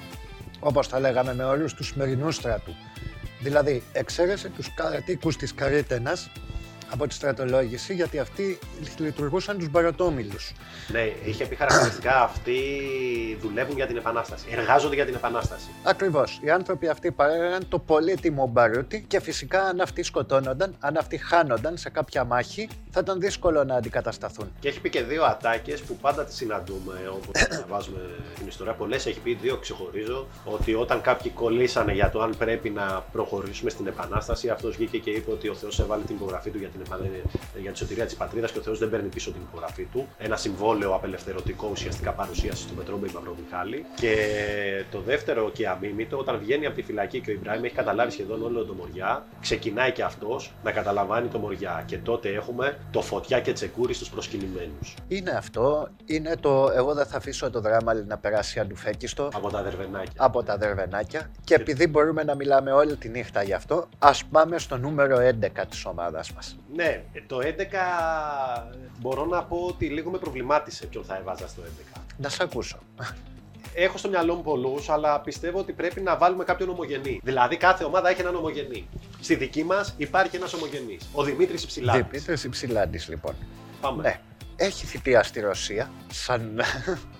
[0.60, 2.74] Όπως τα λέγαμε με όλους τους σημερινούς στρατού.
[3.42, 6.30] Δηλαδή, εξαίρεσε τους κατοίκους της Καρίτενας
[6.92, 8.58] από τη στρατολόγηση, γιατί αυτοί
[8.98, 10.52] λειτουργούσαν τους μπαρατόμιλους.
[10.88, 12.56] Ναι, είχε πει χαρακτηριστικά αυτοί
[13.40, 14.46] δουλεύουν για την Επανάσταση.
[14.50, 15.68] Εργάζονται για την Επανάσταση.
[15.82, 16.40] Ακριβώς.
[16.44, 21.76] Οι άνθρωποι αυτοί παρέγαν το πολύτιμο μπαρούτι και φυσικά αν αυτοί σκοτώνονταν, αν αυτοί χάνονταν
[21.76, 24.52] σε κάποια μάχη, θα ήταν δύσκολο να αντικατασταθούν.
[24.60, 28.00] Και έχει πει και δύο ατάκες που πάντα τις συναντούμε όποτε διαβάζουμε
[28.38, 28.72] την ιστορία.
[28.72, 30.26] Πολλές έχει πει, δύο ξεχωρίζω.
[30.44, 35.10] Ότι όταν κάποιοι κολλήσανε για το αν πρέπει να προχωρήσουμε στην Επανάσταση, αυτός βγήκε και
[35.10, 36.81] είπε ότι ο Θεός έβαλε την υπογραφή του για, την επα...
[37.60, 40.08] για τη σωτηρία της πατρίδας και ο Θεός δεν παίρνει πίσω την υπογραφή του.
[40.18, 43.84] Ένα συμβόλαιο απελευθερωτικό ουσιαστικά παρουσίασης του Μετρόμπε Μαυρομιχάλη.
[43.94, 44.14] Και
[44.90, 48.42] το δεύτερο και αμήμητο, όταν βγαίνει από τη φυλακή και ο Ιμπράιμ έχει καταλάβει σχεδόν
[48.42, 51.82] όλο το Μοριά, ξεκινάει και αυτός να καταλαμβάνει το Μοριά.
[51.86, 54.94] Και τότε έχουμε το φωτιά και τσεκούρι στους προσκυνημένους.
[55.08, 59.28] Είναι αυτό, είναι το εγώ δεν θα αφήσω το δράμα να περάσει αντουφέκιστο.
[59.34, 60.12] Από τα δερβενάκια.
[60.16, 64.58] από τα δερβενάκια και επειδή μπορούμε να μιλάμε όλη τη νύχτα γι' αυτό, ας πάμε
[64.58, 66.56] στο νούμερο 11 της ομάδας μας.
[66.74, 67.42] Ναι, το 11
[69.00, 71.62] μπορώ να πω ότι λίγο με προβλημάτισε ποιον θα έβαζα στο
[71.96, 72.00] 11.
[72.16, 72.78] Να σε ακούσω.
[73.74, 77.20] Έχω στο μυαλό μου πολλούς, αλλά πιστεύω ότι πρέπει να βάλουμε κάποιον ομογενή.
[77.22, 78.88] Δηλαδή, κάθε ομάδα έχει έναν ομογενή.
[79.20, 81.08] Στη δική μας υπάρχει ένας ομογενής.
[81.12, 81.92] Ο Δημήτρης Υψηλά.
[81.92, 83.34] Δημήτρης Υψηλάντης λοιπόν.
[83.80, 84.02] Πάμε.
[84.02, 84.20] Ναι,
[84.56, 86.60] έχει θητεία στη Ρωσία, σαν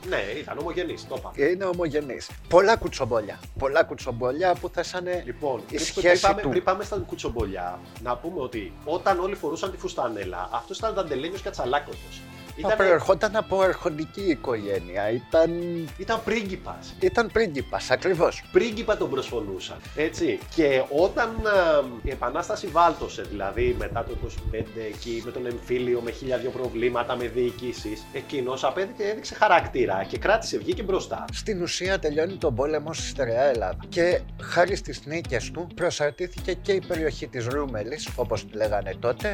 [0.09, 1.49] Ναι, ήταν ομογενής, το είπα.
[1.51, 2.31] είναι ομογενής.
[2.49, 6.49] Πολλά κουτσομπόλια, πολλά κουτσομπόλια που θέσανε Λοιπόν, η πριν, πριν, σχέση πάμε, του.
[6.49, 11.43] πριν πάμε στα κουτσομπολιά, να πούμε ότι όταν όλοι φορούσαν τη φουστανέλα, αυτός ήταν δαντελένιος
[11.43, 11.97] κατσαλάκωτο.
[11.97, 15.51] Μα Ήταν, προερχόταν από αρχοντική οικογένεια, ήταν,
[15.99, 16.95] ήταν πρίγκιπας.
[17.01, 18.43] ήταν πρίγκιπας ακριβώς.
[18.53, 19.77] πρίγκιπα τον προσφωνούσαν.
[19.97, 20.39] Έτσι.
[20.55, 24.17] Και όταν α, η Επανάσταση βάλτωσε, δηλαδή μετά το
[24.53, 30.05] 25 εκεί με τον εμφύλιο, με χίλια δυο προβλήματα, με διοικήσει, εκείνος απέδειξε έδειξε χαρακτήρα
[30.09, 31.25] και κράτησε, βγήκε μπροστά.
[31.33, 36.73] Στην ουσία τελειώνει τον πόλεμο στη στερεά Ελλάδα και χάρη στις νίκες του προσαρτήθηκε και
[36.73, 39.29] η περιοχή της Ρούμελης, όπως τη λέγανε τότε,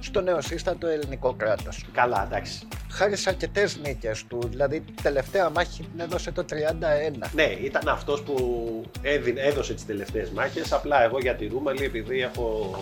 [0.00, 1.84] στο νεοσύστατο ελληνικό κράτος.
[1.92, 2.53] Καλά, εντάξει.
[2.90, 7.30] Χάρης σε αρκετές νίκες του, δηλαδή η τελευταία μάχη την έδωσε το 31.
[7.34, 8.36] Ναι, ήταν αυτός που
[9.02, 10.72] έδι- έδωσε τις τελευταίες μάχες.
[10.72, 12.76] Απλά εγώ για τη Ρούμελη, επειδή έχω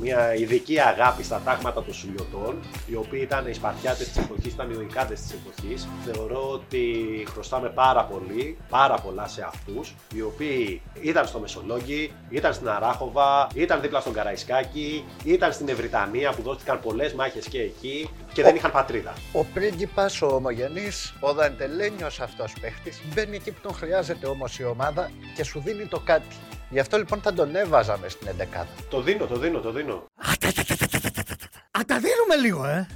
[0.00, 4.70] μια ειδική αγάπη στα τάγματα των Σουλιωτών, οι οποίοι ήταν οι Σπαρτιάτες της εποχής, ήταν
[4.70, 5.88] οι Οικάδε της εποχής.
[6.04, 6.82] Θεωρώ ότι
[7.30, 13.48] χρωστάμε πάρα πολύ, πάρα πολλά σε αυτούς, οι οποίοι ήταν στο Μεσολόγγι, ήταν στην Αράχοβα,
[13.54, 18.56] ήταν δίπλα στον Καραϊσκάκη, ήταν στην Ευρυτανία που δόθηκαν πολλές μάχες και εκεί και δεν
[18.56, 19.12] είχαν πατρίδα.
[19.32, 24.64] Ο πρίγκιπας, ο ομογενής, ο δαντελένιος αυτός παίχτης, μπαίνει εκεί που τον χρειάζεται όμως η
[24.64, 26.36] ομάδα και σου δίνει το κάτι.
[26.70, 28.66] Γι' αυτό λοιπόν θα τον έβαζαμε στην 11.
[28.90, 30.04] Το δίνω, το δίνω, το δίνω.
[31.78, 32.86] Α, τα δίνουμε λίγο, ε.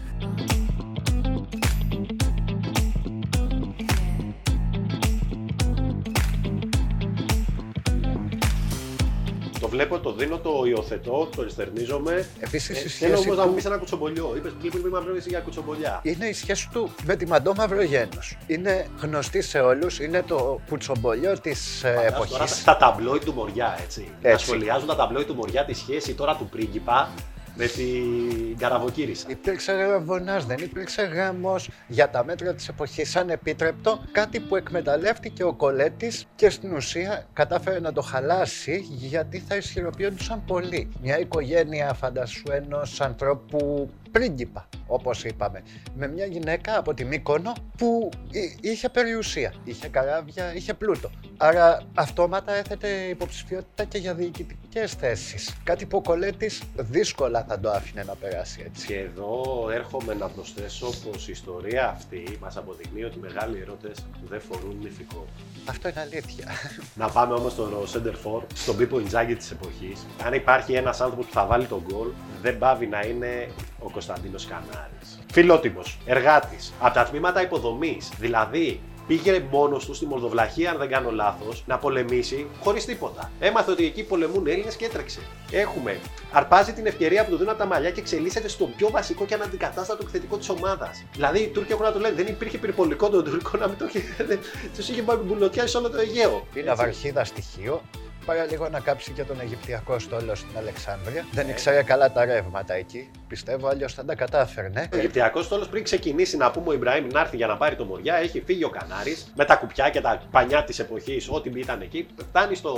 [9.72, 12.26] Βλέπω, το δίνω, το υιοθετώ, το ενστερνίζομαι.
[12.40, 14.32] Επίσης η Ε, θέλω σχέση όμως να μου του πει ένα κουτσομπολιό.
[14.36, 16.00] Είπες πριν πριν πριν για κουτσομπολιά.
[16.02, 18.36] είναι η σχέση του με τη Μαντώ Μαυρογένους.
[18.46, 22.64] Είναι γνωστή σε όλους, είναι το κουτσομπολιό της ε, Φαντάσου Τώρα εποχής.
[22.64, 24.08] τα ταμπλόι του Μοριά, έτσι.
[24.22, 24.44] Να Έτσι.
[24.46, 27.10] σχολιάζουν τα ταμπλόι του Μοριά τη σχέση τώρα του πρίγκιπα
[27.54, 29.26] με την καραβοκύρισα.
[29.30, 34.00] Υπήρξε ραβωνά, δεν υπήρξε γάμος για τα μέτρα της εποχής ανεπίτρεπτο.
[34.12, 40.42] Κάτι που εκμεταλλεύτηκε ο Κολέτης και στην ουσία κατάφερε να το χαλάσει γιατί θα ισχυροποιούνταν
[40.46, 40.88] πολύ.
[41.02, 45.62] Μια οικογένεια, φαντασού ενό ανθρώπου πρίγκιπα, όπως είπαμε,
[45.94, 51.10] με μια γυναίκα από τη Μύκονο που εί- είχε περιουσία, είχε καράβια, είχε πλούτο.
[51.36, 55.54] Άρα αυτόματα έθετε υποψηφιότητα και για διοικητικές θέσεις.
[55.64, 58.86] Κάτι που ο Κολέτης δύσκολα θα το άφηνε να περάσει έτσι.
[58.86, 63.96] Και εδώ έρχομαι να προσθέσω πως η ιστορία αυτή μας αποδεικνύει ότι οι μεγάλοι ερώτες
[64.28, 65.26] δεν φορούν νηφικό.
[65.68, 66.46] Αυτό είναι αλήθεια.
[66.94, 70.06] Να πάμε όμως στο center for, στον Πίπο Ιντζάγκη της εποχής.
[70.24, 72.08] Αν υπάρχει ένας άνθρωπος που θα βάλει τον γκολ,
[72.42, 73.48] δεν πάβει να είναι
[73.82, 75.18] ο Κωνσταντίνος Κανάρης.
[75.32, 81.10] Φιλότιμος, εργάτης, από τα τμήματα υποδομής, δηλαδή πήγε μόνος του στη Μολδοβλαχία, αν δεν κάνω
[81.10, 83.30] λάθος, να πολεμήσει χωρίς τίποτα.
[83.40, 85.20] Έμαθε ότι εκεί πολεμούν Έλληνες και έτρεξε.
[85.50, 85.98] Έχουμε.
[86.32, 89.34] Αρπάζει την ευκαιρία που του δίνουν από τα μαλλιά και εξελίσσεται στον πιο βασικό και
[89.34, 91.04] αναντικατάστατο επιθετικό της ομάδας.
[91.12, 93.84] Δηλαδή οι Τούρκοι έχουν να το λένε, δεν υπήρχε περιπολικό των Τούρκων να μην το
[93.92, 94.38] είχε.
[94.76, 96.46] Τους είχε μπουλοκιάσει όλο το Αιγαίο.
[96.54, 97.82] Είναι αβαρχίδα στοιχείο.
[98.26, 101.26] Παρά λίγο να κάψει και τον Αιγυπτιακό στόλο στην Αλεξάνδρεια.
[101.32, 103.10] Δεν ήξερε καλά τα ρεύματα εκεί.
[103.32, 104.88] Πιστεύω αλλιώς θα τα κατάφερνε.
[104.92, 107.84] Ο Αιγυπτιακός στόλος πριν ξεκινήσει να πούμε ο Ιμπραήμ να έρθει για να πάρει το
[107.84, 111.80] Μοριά, έχει φύγει ο Κανάρης με τα κουπιά και τα πανιά της εποχής, ό,τι ήταν
[111.80, 112.06] εκεί.
[112.28, 112.74] Φτάνει στο,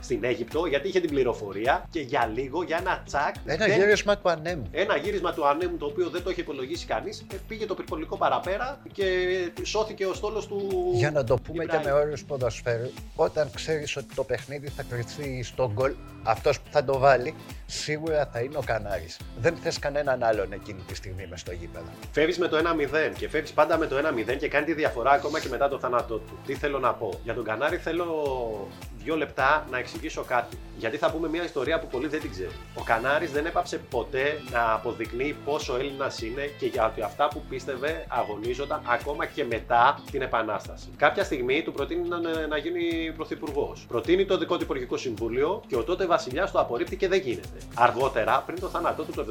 [0.00, 3.34] στην Αίγυπτο γιατί είχε την πληροφορία και για λίγο, για ένα τσακ.
[3.46, 4.68] Ένα δεν- γύρισμα του ανέμου.
[4.70, 7.26] ένα γύρισμα του ανέμου το οποίο δεν το είχε υπολογίσει κανείς.
[7.48, 9.04] Πήγε το πυρπολικό παραπέρα και
[9.62, 10.90] σώθηκε ο στόλος του.
[10.94, 11.96] Για να το πούμε και Ιμπραήμ.
[11.96, 16.84] με όρους ποδοσφαίρου, όταν ξέρεις ότι το παιχνίδι θα κρυφθεί στο γκολ, αυτός που θα
[16.84, 17.34] το βάλει,
[17.66, 19.16] σίγουρα θα είναι ο Κανάρης.
[19.40, 21.90] Δεν θες κανέναν άλλον εκείνη τη στιγμή μες στο γήπεδο.
[22.12, 25.40] Φεύγεις με το 1-0 και φεύγεις πάντα με το 1-0 και κάνει τη διαφορά ακόμα
[25.40, 26.38] και μετά το θάνατό του.
[26.46, 27.20] Τι θέλω να πω.
[27.24, 28.06] Για τον Κανάρη θέλω
[29.04, 30.56] δύο λεπτά να εξηγήσω κάτι.
[30.76, 32.52] Γιατί θα πούμε μια ιστορία που πολλοί δεν την ξέρουν.
[32.74, 37.42] Ο Κανάρης δεν έπαψε ποτέ να αποδεικνύει πόσο Έλληνας είναι και για ότι αυτά που
[37.48, 40.88] πίστευε αγωνίζονταν ακόμα και μετά την Επανάσταση.
[40.96, 43.84] Κάποια στιγμή του προτείνει να, να γίνει πρωθυπουργός.
[43.88, 47.58] Προτείνει το δικό του Υπουργικό Συμβούλιο και ο τότε βασιλιάς το απορρίπτει και δεν γίνεται.
[47.74, 49.24] Αργότερα, πριν το θάνατό του το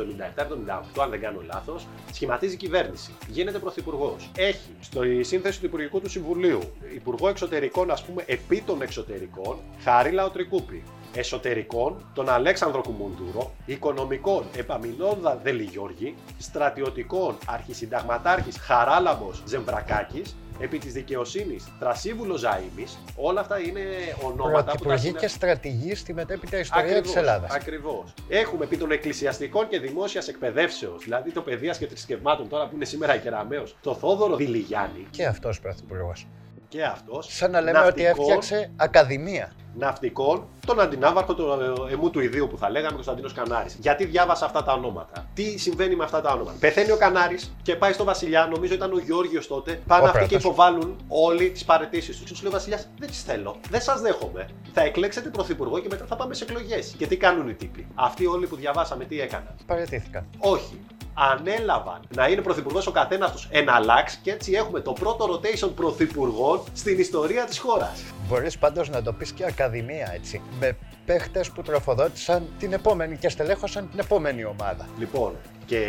[0.98, 3.14] 77-78, αν δεν κάνω λάθος, σχηματίζει κυβέρνηση.
[3.28, 4.30] Γίνεται πρωθυπουργός.
[4.38, 6.60] Έχει στη σύνθεση του Υπουργικού του Συμβουλίου
[6.96, 10.84] Υπουργό Εξωτερικών, ας πούμε, επί των εξωτερικών, Χαρίλα Οτρικούπη.
[11.16, 22.42] Εσωτερικών, τον Αλέξανδρο Κουμουντούρο, Οικονομικών, Επαμινόδα Δελιγιώργη, Στρατιωτικών, Αρχισυνταγματάρχης Χαράλαμπος Ζεμπρακάκης, επί της δικαιοσύνης Τρασίβουλος
[22.46, 23.82] Ζαΐμης, όλα αυτά είναι
[24.24, 27.52] ονόματα που τα Πρωθυπουργοί συνα- και στρατηγοί στη μετέπειτα ιστορία της Ελλάδας.
[27.54, 28.14] Ακριβώς.
[28.30, 32.86] Έχουμε επί των εκκλησιαστικών και δημόσιας εκπαιδεύσεως, δηλαδή το παιδεία και θρησκευμάτων τώρα που είναι
[32.86, 36.28] σήμερα κεραμαίο, το Θόδωρο Δηλιγιάννη Και αυτός πρωθυπουργός.
[36.74, 37.28] Και αυτός.
[37.36, 39.52] Σαν να λέμε ότι έφτιαξε ακαδημία.
[39.74, 41.46] Ναυτικών, τον αντινάβαρχο του
[41.90, 43.78] ε, εμού του ιδίου που θα λέγαμε Κωνσταντίνος Κανάρης.
[43.82, 47.76] Γιατί διάβασα αυτά τα ονόματα; Τι συμβαίνει με αυτά τα ονόματα; Πεθαίνει ο Κανάρης και
[47.76, 49.82] πάει στο Βασιλιά, νομίζω ήταν ο Γιώργιος τότε.
[49.88, 50.44] Πάνε Ο αυτοί και πρώτος.
[50.44, 52.26] υποβάλλουν όλοι τις παρετήσεις τους.
[52.26, 53.56] Και τους λέει ο Βασιλιάς, δεν τις θέλω.
[53.70, 54.50] Δεν σας δέχομαι.
[54.74, 56.96] Θα εκλέξετε πρωθυπουργό και μετά θα πάμε σε εκλογές.
[56.98, 60.26] Και τι κάνουν οι τύποι; Αυτοί όλοι που διαβάσαμε τι έκαναν; Παραιτήθηκαν.
[60.38, 60.80] Όχι.
[61.16, 65.70] Ανέλαβαν να είναι πρωθυπουργός ο καθένας τους ένα λάξ και έτσι έχουμε το πρώτο rotation
[65.76, 68.04] πρωθυπουργών στην ιστορία της χώρας.
[68.30, 70.42] Μπορείς πάντως να το πεις και ακαδημία έτσι.
[70.60, 74.88] Με παίχτες που τροφοδότησαν την επόμενη και στελέχωσαν την επόμενη ομάδα.
[74.98, 75.34] Λοιπόν,
[75.66, 75.88] και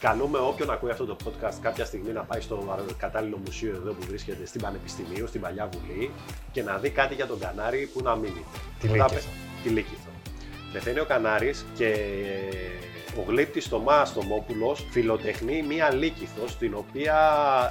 [0.00, 4.06] καλούμε όποιον ακούει αυτό το podcast κάποια στιγμή να πάει στο κατάλληλο μουσείο εδώ που
[4.08, 6.10] βρίσκεται στην Πανεπιστημίου, στην Παλιά Βουλή
[6.52, 8.44] και να δει κάτι για τον Κανάρη που να μείνει.
[8.80, 9.14] Τη Που να Λύκηθο.
[9.28, 10.08] πε- Τη Λύκηθο.
[10.72, 11.94] Πεθαίνει ο Κανάρης και
[13.18, 17.16] ο γλύπτης Θωμάς Θωμόπουλος φιλοτεχνεί μία λύκηθος στην οποία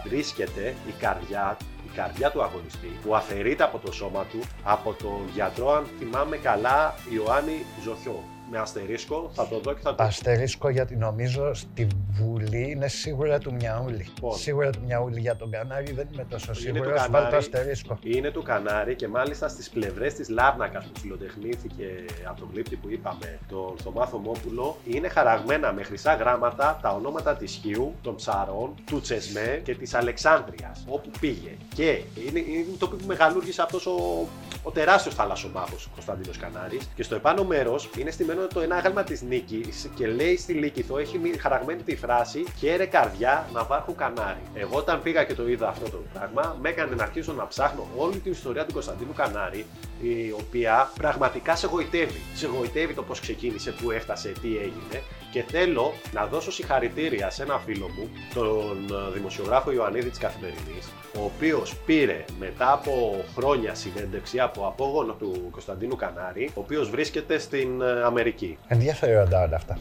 [0.08, 5.22] βρίσκεται η καρδιά η καρδιά του αγωνιστή που αφαιρείται από το σώμα του από τον
[5.34, 10.70] γιατρό αν θυμάμαι καλά Ιωάννη Ζωθιό με αστερίσκο θα το δω και θα το Αστερίσκο
[10.70, 14.10] γιατί νομίζω στη Βουλή είναι σίγουρα του Μιαούλη.
[14.16, 14.38] Λοιπόν.
[14.38, 16.86] Σίγουρα του Μιαούλη για τον Κανάρη δεν είμαι τόσο του σίγουρος.
[16.86, 17.12] Κανάρη.
[17.12, 18.00] Βάλ το αστερίσκο.
[18.04, 21.86] Είναι του Κανάρη και μάλιστα στις πλευρές της Λάρνακας που φιλοτεχνήθηκε
[22.30, 27.36] από τον γλύπτη που είπαμε, τον Θωμά Θωμόπουλο, είναι χαραγμένα με χρυσά γράμματα τα ονόματα
[27.36, 31.52] της Χίου, των Ψαρών, του Τσεσμέ και της Αλεξάνδρειας, όπου πήγε.
[31.76, 34.28] Και είναι, είναι το που μεγαλούργησε αυτός ο,
[34.63, 39.90] ο τεράστιος θαλασσομάχος Κωνσταντίνος Κανάρης και στο επάνω μέρος είναι στημένο το ενάγαλμα της νίκης
[39.96, 44.42] και λέει στη Λύκηθο, έχει μη- χαραγμένη τη φράση «Χαίρε καρδιά να βάρχου Κανάρι».
[44.54, 47.88] Εγώ όταν πήγα και το είδα αυτό το πράγμα, με έκανε να αρχίσω να ψάχνω
[47.98, 49.66] όλη την ιστορία του Κωνσταντίνου Κανάρη,
[50.04, 52.20] η οποία πραγματικά σε γοητεύει.
[52.36, 57.44] Σε γοητεύει το πώς ξεκίνησε, πού έφτασε, τι έγινε και θέλω να δώσω συγχαρητήρια σε
[57.44, 63.76] ένα φίλο μου, τον ε, δημοσιογράφο Ιωαννίδη της Καθημερινής, ο οποίος πήρε μετά από χρόνια
[63.76, 68.58] συνέντευξη από απόγονο του Κωνσταντίνου Κανάρη, ο οποίος βρίσκεται στην ε, Αμερική.
[68.68, 69.78] Ενδιαφέροντα όλα αυτά.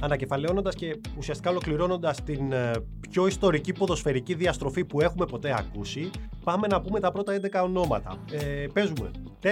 [0.00, 2.70] Ανακεφαλαιώνοντας και ουσιαστικά ολοκληρώνοντας την ε,
[3.10, 6.10] πιο ιστορική ποδοσφαιρική διαστροφή που έχουμε ποτέ ακούσει,
[6.44, 8.16] πάμε να πούμε τα πρώτα 11 ονόματα.
[8.30, 9.10] Ε, παίζουμε
[9.42, 9.48] 4-4-2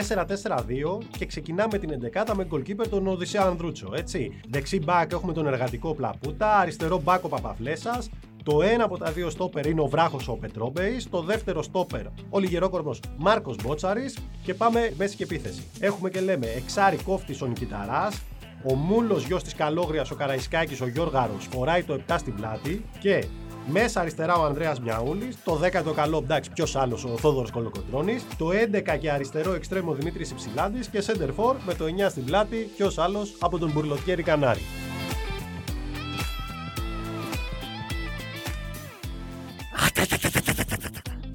[1.19, 1.91] και ξεκινάμε την
[2.27, 3.93] 11 με goalkeeper τον Οδυσσέα Ανδρούτσο.
[3.97, 4.41] Έτσι.
[4.49, 8.03] Δεξί μπακ έχουμε τον εργατικό Πλαπούτα, αριστερό μπακ ο Παπαφλέσσα,
[8.45, 11.09] το ένα από τα δύο στόπερ είναι ο βράχος ο Πετρόμπεϊς.
[11.11, 14.19] Το δεύτερο στόπερ ο λιγερόκορμος Μάρκος Μπότσαρης.
[14.43, 15.63] Και πάμε μέση και επίθεση.
[15.81, 18.23] Έχουμε και λέμε εξάρι κόφτη ο Νικηταράς.
[18.67, 22.85] Ο μούλος γιος της Καλόγριας ο Καραϊσκάκης ο Γιώργαρος φοράει το 7 στην πλάτη.
[22.99, 23.25] Και
[23.67, 25.37] μέσα αριστερά ο Ανδρέας Μιαούλης.
[25.45, 28.19] Το 10ο καλό, εντάξει, ποιος άλλος ο Θόδωρος Κολοκοτρόνη.
[28.39, 30.79] Το 11 και αριστερό εξτρέμο Δημήτρης Υψηλάντη.
[30.91, 34.61] Και center for με το 9 στην πλάτη, ποιος άλλος από τον Μπουρλοτιέρη Κανάρη.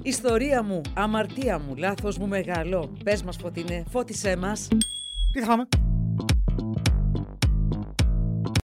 [0.02, 2.92] Ιστορία μου, αμαρτία μου, λάθος μου μεγάλο.
[3.04, 4.68] Πες μας Φωτεινέ, φώτισέ μας.
[5.32, 5.68] Τι θα φάμε;